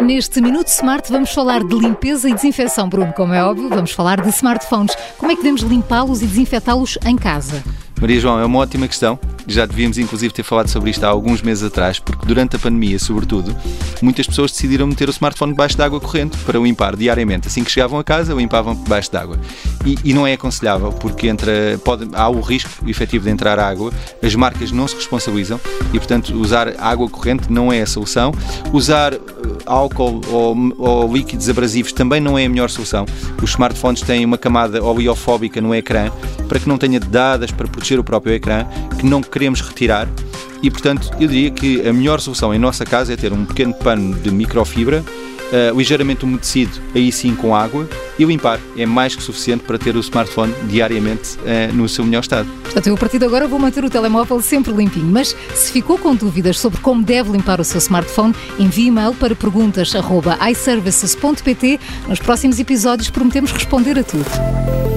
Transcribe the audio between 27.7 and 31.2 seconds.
é a solução. Usar eh, álcool ou, ou